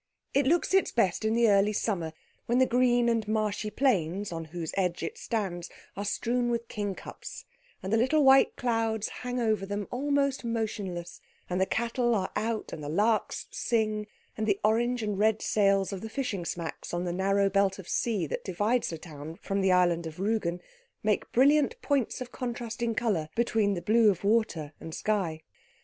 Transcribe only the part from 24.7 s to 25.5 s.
and sky.